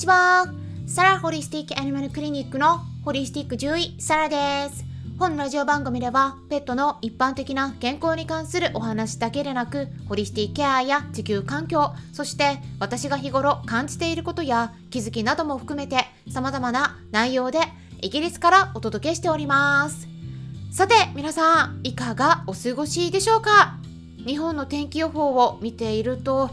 [0.00, 0.46] ちは。
[0.86, 4.82] サラホリスティックアニマルクリニックのホリスティック獣医サラです。
[5.18, 17.58] 本ラジオ番組ではペットの一般的な健康に関するお話だけでなくホリスティックケアや地球環境そして私が日頃感じていることや気づきなども含めて様々な内容で
[18.00, 20.08] イギリスからお届けしております
[20.72, 23.76] さて皆さんいかがお過ごしでしょうか？
[24.26, 26.50] 日本の天気予報を見ていると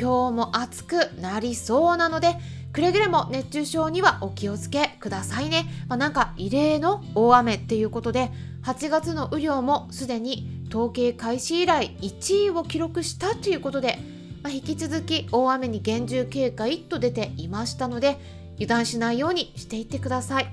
[0.00, 2.34] 今日も暑くなりそうなので
[2.72, 8.30] くれぐれも熱中症にはお気をつけくださいね、まあ、なんか異例の大雨っていうことで
[8.62, 13.98] 8月の雨量もすでに統計開始以来1位を記録したということで、
[14.42, 18.18] まあ、引き続き大雨に厳重警戒と出ていましたので
[18.56, 20.52] 油断しないようにしていってください。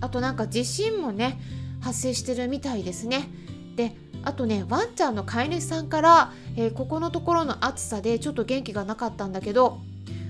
[0.00, 1.40] あとなんか地震もね
[1.80, 3.28] 発生してるみたいですね。
[3.76, 9.78] であとねワンちゃんの飼い主さんから、えー、ここのところの暑さでちょっと元気がなかったんだけど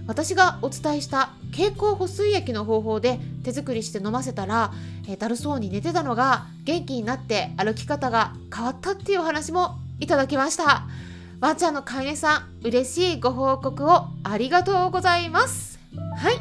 [0.06, 4.72] 私がお伝えした経口補水液の方法で手作りして飲ませたら、
[5.08, 10.84] え、だるそうに寝てたのが元気になって歩き方が変わったっていうお話もいただきました。
[11.40, 15.78] ワンちゃんの飼い主さん嬉しいご報告をありがとうございます。
[16.16, 16.34] はい、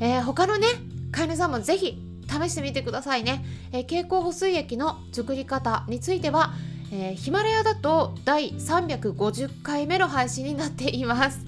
[0.00, 0.66] えー、他のね
[1.12, 1.98] 飼い主さんもぜひ
[2.28, 6.52] 試してみてくださいね、えー、経口補水液の作り方については、
[6.92, 11.45] え、ヒマラヤだと第350回目の配信になっています、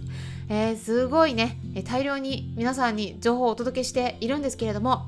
[0.48, 1.58] えー、すごいね。
[1.84, 5.06] 大量に皆さんに情報をお届けしているんですけれども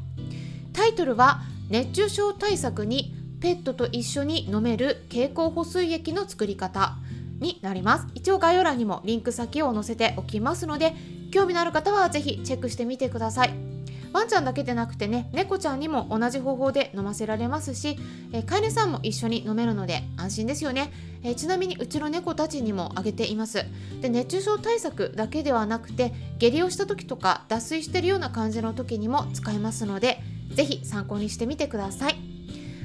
[0.72, 6.96] タイトルは熱中症対策にペットと一緒に飲める経口補水液の作り方
[7.40, 8.06] になります。
[8.14, 10.94] 一応概要欄にもリンク先を載せておきますので
[11.32, 13.69] 興味のある方は是非チェックしてみてください。
[14.12, 17.96] ワンちゃんだけでなくてね猫ちゃんにも同じ方法で飲ませられますし、
[18.32, 23.64] え、飼い主さんも一緒に飲めるので安心ですよね、え、ちなみにうちの猫たちにもあげています。
[24.00, 30.20] で熱中症対策だけではなくて下痢をした時とか脱水してるような感じの時にも使えますので
[30.54, 32.16] 是非参考にしてみてください。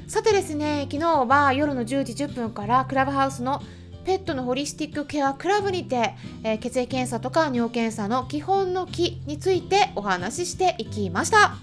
[0.06, 3.60] さてですね昨日は夜の10時10分からクラブハウスの
[4.06, 11.56] ペットのホリスティックケアクラブにて、えー、血液検査とか尿検査の基本の木についてお話ししていきました。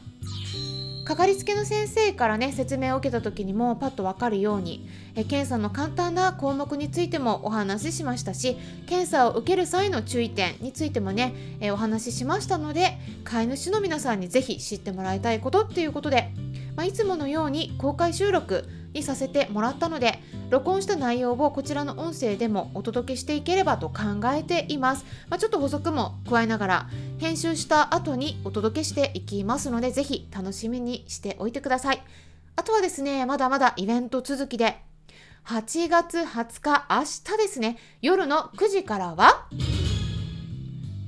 [1.06, 8.56] かかりつけの先生からね説明を受けた時にもパッとわかるようにえ検査の簡単な項目についてもお話ししましたし
[8.88, 16.32] 検査を受ける際の注意点についてもねえお話ししましたので飼い主の皆さんに是非知ってもらいたいことっていうことで、
[16.78, 26.90] まあ、いつものように公開収録にさせてもらったので録音した内容をこちらの音声でもお届けしていければと考えています、まあ、ちょっと補足も加えながら
[27.20, 32.04] 編集した後にお届けしていきますのでぜひ楽しみにしておいてください。
[32.56, 34.78] あとはですねまだまだイベント続きで
[35.46, 39.48] 8月20日明日ですね夜の9時からは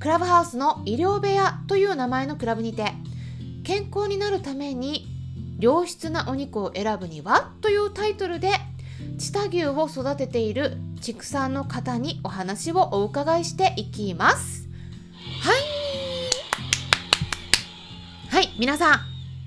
[0.00, 2.92] クラブハウスの医療部屋という名前のクラブにて
[3.64, 5.15] 健康になるために
[5.58, 8.50] 良質なお肉を選ぶにはというタイトルで
[9.18, 14.68] 知多牛を育てている畜産の方にお話をお伺いしていきます。
[15.40, 15.76] はい
[18.28, 19.00] はい皆さん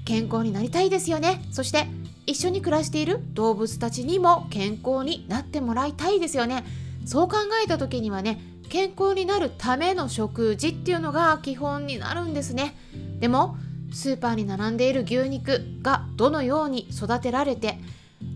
[0.05, 1.45] 健康になりたいですよね。
[1.51, 1.85] そして
[2.25, 6.63] 一緒に暮らしている動物たちにも健康になってもらいたいですよね。
[7.05, 12.75] そう考えた時にはね健康になるための食事っていうのが基本になるんですね。
[13.19, 13.57] でも
[13.91, 17.79] スーパーに並んでいる牛肉がどのように育てられて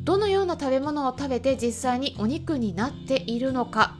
[0.04, 3.96] どのような食べ物を食べて実際にお肉になっているのか。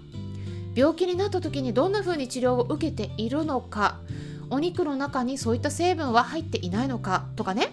[0.76, 4.00] 病気になった時にどんな風に治療を受けているのか。
[4.50, 7.26] お肉の中にそういった成分は入っていないのか。
[7.36, 7.70] とかね。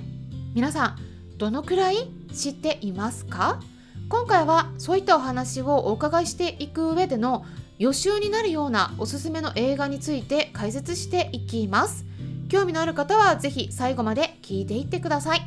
[0.54, 0.96] 皆さん
[1.38, 3.60] どのくらい知っていますか？
[4.08, 7.46] 今回はそういったお話をお伺いしていく上での
[7.78, 12.04] 予習になるようなおすすめの映画について解説していきます。
[12.50, 15.46] 興味のある方は是非最後まで聞いていってください。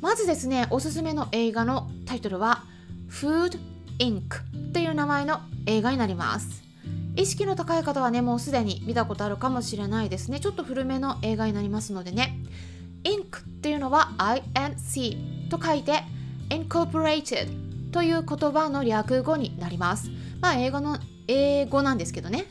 [0.00, 2.64] まずですねおすすめの映画のタイトルは
[3.10, 3.58] Food
[3.98, 4.22] Inc.
[4.72, 6.62] という名前の映画になります。
[7.16, 10.38] 意識の高い方はねもうすでに見たことあるかもしれないですね。
[10.38, 12.38] ちょっと古めの映画になりますのでね。
[13.02, 13.40] Inc.
[13.40, 16.04] っていうのは INC と書いて
[16.50, 20.08] Incorporated という言葉の略語になります。
[20.40, 22.44] まあ英語の英語なんですけどね。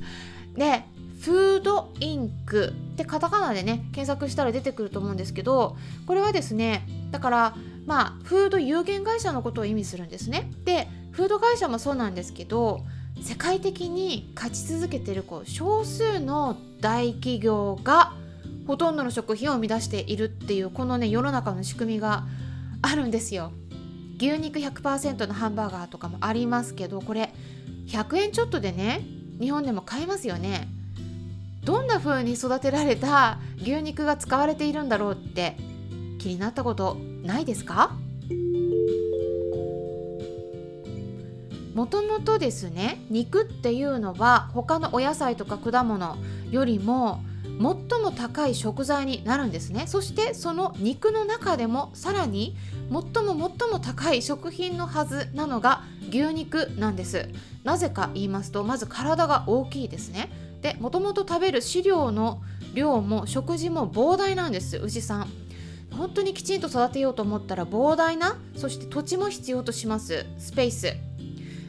[0.56, 0.84] で
[1.20, 5.76] フードインクってカタカナでね検索したら出てくると思うんですけど
[6.06, 7.56] これはですねだから
[7.86, 10.50] まあフード有限会社のことを意味するんですね。
[10.64, 12.84] でフード会社もそうなんですけど
[13.20, 18.12] 世界的に勝ち続けてるこう少数の大企業が
[18.68, 22.26] ほとんどの食品を生み出しているっていうこのね世の中の仕組みが
[22.82, 23.50] あるんですよ。
[24.18, 27.32] 牛肉100%のハンバーガーとかもありますけどこれ
[27.86, 29.00] 100円ちょっとでね
[29.40, 30.68] 日本でも買えますよね。
[31.64, 35.56] どんな風に育てられた牛肉が使われているんだろうって
[36.18, 37.92] 気になったことないですか？
[41.74, 46.16] もともとですね肉っていうのは他のお野菜とか果物
[46.50, 47.58] よりも最
[48.00, 49.86] も高い食材になるんですね。
[49.86, 52.56] そしてその肉の中でもさらに
[52.90, 57.28] 最も最も高い食品のはずなのが牛肉なんです。
[57.62, 60.30] なぜか言いますとまず体が大きいですね。
[60.60, 62.42] でもともと食べる飼料の
[62.74, 65.28] 量も食事も膨大なんです牛さん
[65.96, 70.94] 本当にきちんと育てようと思ったら膨大なそして土地も必要としますスペース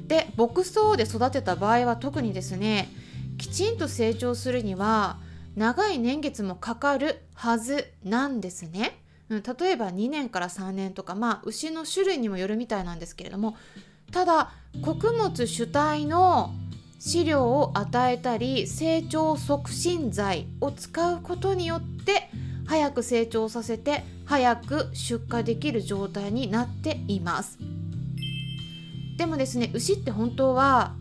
[0.08, 2.90] で牧草で育てた場合は特にですね
[3.38, 5.18] きちんと成長するには
[5.56, 9.02] 長い年月もかかるはずなんですね。
[9.30, 13.56] 例えば2年から3年とかまあ牛の種類にもよるみたいなんですけれども
[14.12, 14.52] ただ
[14.82, 16.52] 穀物主体の
[17.00, 22.30] 飼料を与えたり成長促進剤を使うことによって
[22.68, 27.58] 早く成長させて早く出荷できる状態になっています。
[29.18, 30.94] でもですね牛って本当は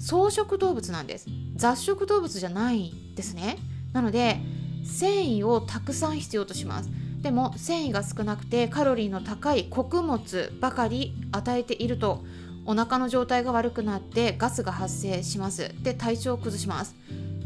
[0.00, 1.26] 草食動物なんです。
[1.54, 3.58] 雑食動物じゃないんですね。
[3.92, 4.40] なので
[4.84, 6.90] 繊維をたくさん必要とします。
[7.22, 12.24] でも繊維が少なくてカロリーの高い穀物ばかり与えていると
[12.68, 15.74] お腹の状態が悪くなってガスが発生します。
[15.82, 16.94] で体調を崩します。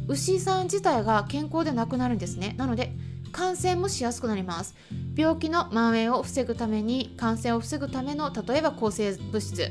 [0.08, 2.56] 牛さん自体が健康でなくなるんですね。
[2.58, 2.92] なので
[3.30, 4.74] 感染もしやすくなります。
[5.16, 9.70] 病気の蔓延を防ぐために感染を防ぐための例えば抗生物質。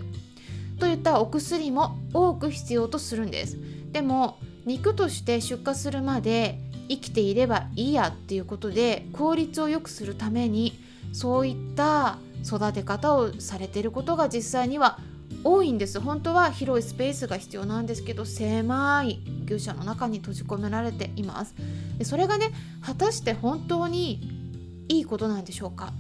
[0.80, 3.58] といったお薬も多く必要とするんです。
[3.92, 10.80] でも肉として出荷するまで生きていればいいやっていうことで効率を良くするために
[11.12, 14.98] そういった育て方をされていることが実際には
[15.44, 16.00] 多いんです。
[16.00, 21.56] 本当は広いスペースが必要なんですけど狭い牛舎の中に閉じ込められています。
[21.98, 22.52] でそれがね
[22.82, 25.94] 果たして本当にいいことなんでしょうか。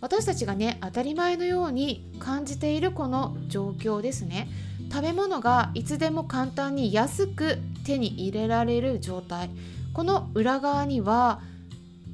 [0.00, 4.48] 私たちがね当たり前のように感じているこの状況ですね。
[4.92, 9.50] 食べ物がいつでも簡単に安く手に入れられる状態。
[9.92, 11.40] この裏側には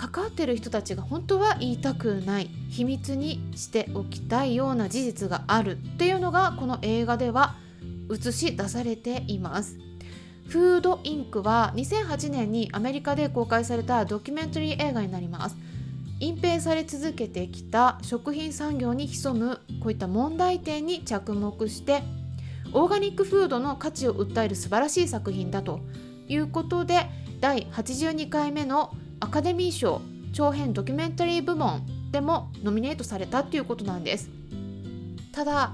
[0.00, 7.56] 関わってる人たちが本当は言いたくない秘密にしておきたいような事実があるっていうのがこの映画では
[8.11, 9.79] 映し出されています。
[10.49, 15.56] フードインクは2008年にアメリカで公開されたドキュメンタリー映画になります。
[16.19, 22.02] 隠蔽され続けてきた食品産業に潜むこういった問題点に着目して
[22.73, 25.81] オーガニックフードの価値を訴える素晴らしい作品だと
[26.26, 27.06] いうことで
[27.41, 30.01] 第82回目のアカデミー賞
[30.33, 34.31] 長編ドキュメンタリー部門でもノミネートされたっていうことなんです。
[35.33, 35.73] ただ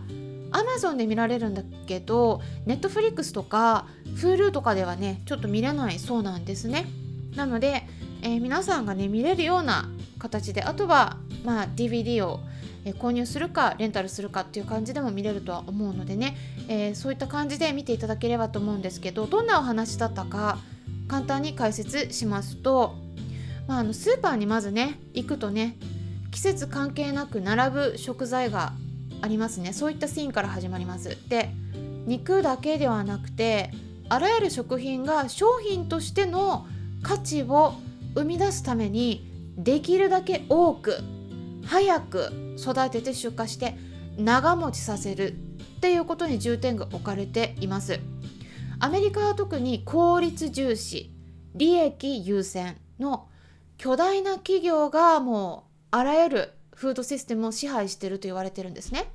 [0.51, 6.87] Amazon で見られるんだけど Netflix とか Hulu とかではねちょっと見れないそうなんですね。
[7.35, 7.87] なので、
[8.23, 9.89] えー、皆さんがね見れるような
[10.19, 12.41] 形であとはまあ DVD を
[12.95, 16.37] 購入するかレンタルするかっていう感じでも見れるとは思うのでね、
[16.69, 20.59] えー、そういった感じで見ていただければと思うんですけどどんなお話だったか
[21.09, 22.97] 簡単に解説しますと、
[23.67, 25.77] まあ、あのスーパーにまずね行くとね
[26.31, 28.73] 季節関係なく並ぶ食材が
[29.23, 29.73] ありますね。
[29.73, 31.17] そういったシーンから始まります。
[31.29, 31.50] で
[32.07, 33.73] 肉だけではなくて
[34.09, 36.67] あらゆる食品が商品としての
[37.02, 37.75] 価値を
[38.14, 39.26] 生み出すために
[39.57, 40.99] できるだけ多く
[41.64, 43.76] 早く育てて出荷して
[44.17, 45.35] 長持ちさせるっ
[45.81, 47.99] ていうことに重点が置かれています。
[48.79, 51.11] アメリカは特に効率重視
[51.55, 53.29] 利益優先の
[53.78, 59.11] 巨大な企業がもうあらゆるフードシステムを支配していると言われてるんですね。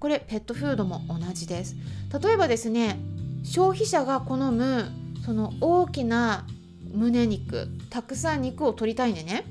[0.00, 1.76] これペットフードも同じです。
[2.22, 2.98] 例えばですね
[3.44, 4.86] 消費者が好む
[5.24, 6.46] その大きな
[6.92, 9.44] 胸肉たくさん肉を取りたいんでね。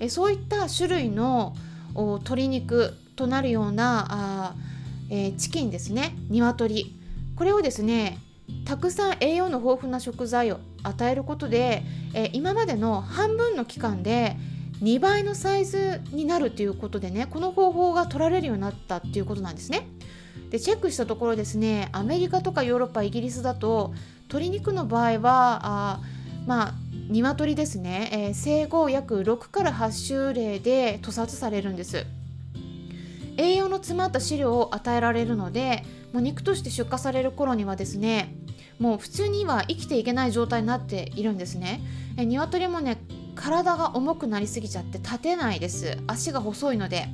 [0.00, 1.54] えそういった種類の
[1.94, 4.54] 鶏肉となるようなあ、
[5.10, 6.16] えー、チキンですね。
[6.30, 6.94] 鶏。
[7.36, 8.18] これをですね
[8.64, 11.82] たくさん栄養の豊富な食材を与えることで、
[12.14, 14.36] えー、今までの半分の期間で
[14.82, 19.88] 2倍のサイズになるということでねこの方法が取られるようになったっていうことなんですね。
[20.50, 26.00] でチェックしたところですねアメリカとかヨーロッパイギリスだと鶏肉の場合はあ
[26.46, 26.74] まあ
[27.08, 32.06] 鶏ですね、えー、生後約6から8週例で屠殺されるんです
[33.36, 38.34] 栄養の詰まった飼料を与えられるのでもう肉として出荷される頃にはですね
[38.78, 41.80] もう普通には生きていけない状態になっているんですね。
[42.16, 42.98] え鶏もね
[43.34, 45.98] 体が重くなりすぎちゃって立てないです。
[46.06, 47.08] 足が細いので。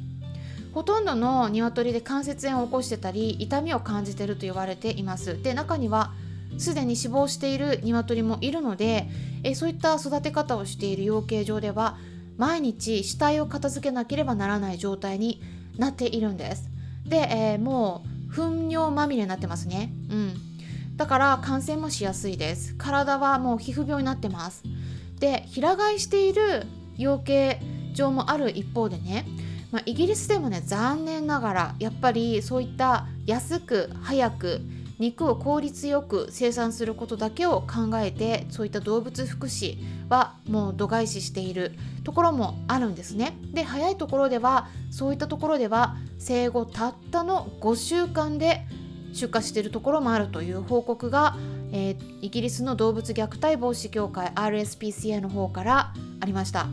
[0.73, 5.43] ほとんどの鶏で関節炎を起こしてたり痛みを感じてると言われています。
[5.43, 6.13] で中には
[6.59, 9.09] すでに死亡している鶏もいるので、
[9.43, 11.99] えそういった育て方をしている養鶏場では
[12.37, 15.43] 毎日死体を片付けなければならない状態に
[15.81, 16.71] なっているんです。
[17.05, 19.93] で、えー、もう糞尿まみれになってますね。
[20.11, 20.35] うん。
[20.97, 22.75] だから感染もしやすいです。
[22.77, 24.63] 体はもう皮膚病になってます。
[25.19, 27.57] で、平飼いしている養鶏
[27.95, 29.27] 場もある一方でね、
[29.73, 34.61] まあ、イギリスでもね残念ながらやっぱりそういった安く早く
[35.01, 39.79] 肉を効率よく生産することだけを考えてそういった動物福祉
[40.11, 41.73] はもう度外視している
[42.05, 43.35] ところもあるんですね。
[43.55, 48.67] で早いところではそういったところでは生後たったの5週間で
[49.15, 51.35] 出荷しているところもあるという報告が、
[51.73, 56.67] えー、イギリスの動物虐待防止協会 RSPCA の方からありました。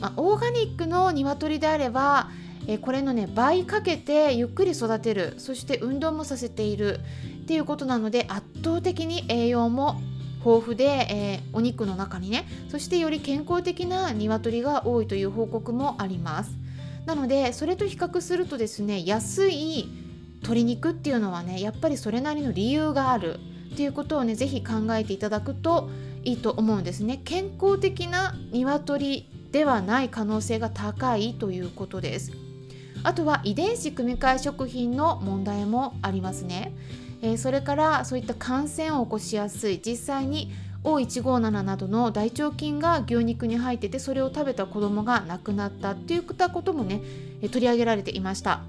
[0.00, 2.30] まあ、オーガニックの鶏であれば
[2.66, 7.00] えこれのね倍かけてゆっくり育てるそして運動もさせている
[7.42, 10.00] っていうことなので圧倒的に栄養も
[10.44, 16.52] 豊富で、えー、お肉の中にねそしてより健康的な鶏が多いという報告もあります。
[17.06, 19.88] なのでそれと比較するとですね安い
[20.42, 23.40] 鶏肉っていうのはねやっぱりそれなりの理由がある
[23.72, 25.90] っていうことをね是非考えていただくと
[26.24, 27.20] いいと思うんですね。
[27.24, 32.32] 健康的な鶏ではない可能性が高いということです。
[33.02, 36.72] あとは遺伝子組み換え食品の問題もありますね。
[37.22, 40.52] えー、それからそういった感染を起こしやすい実際に
[40.84, 47.02] O157 などの大腸菌が牛肉に入っててそれを食べた子供が亡くなったっていったこともね
[47.42, 48.60] 取り上げられていました。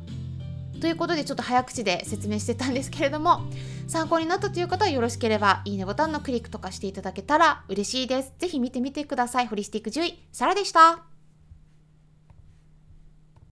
[0.81, 3.41] ということでちょっと早口で説明してたんですけれども
[3.88, 8.34] 参考になったという方はよろしければいいねボタンのクリックとかしていただけたら嬉しいです。
[8.39, 9.48] ぜひ見てみてください。
[9.48, 11.11] ホリスティック獣医、サラでした。